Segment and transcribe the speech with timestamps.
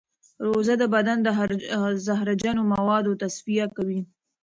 [0.45, 1.27] روژه د بدن د
[2.05, 3.99] زهرجنو موادو تصفیه کوي.